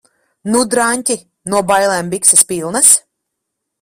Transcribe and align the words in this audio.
Nu, 0.53 0.61
draņķi? 0.75 1.17
No 1.55 1.61
bailēm 1.73 2.11
bikses 2.15 2.45
pilnas? 2.53 2.91